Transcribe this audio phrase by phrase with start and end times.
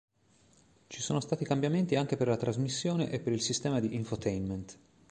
[0.87, 4.79] Ci sono stati cambiamenti anche per la trasmissione e per il sistema di infotainment.